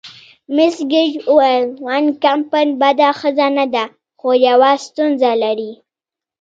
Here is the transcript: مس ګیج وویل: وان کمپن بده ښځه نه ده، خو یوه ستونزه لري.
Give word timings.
مس 0.55 0.75
ګیج 0.91 1.13
وویل: 1.29 1.65
وان 1.85 2.05
کمپن 2.23 2.67
بده 2.81 3.09
ښځه 3.19 3.47
نه 3.57 3.65
ده، 3.73 3.85
خو 4.19 4.27
یوه 4.47 4.71
ستونزه 4.87 5.31
لري. 5.43 5.71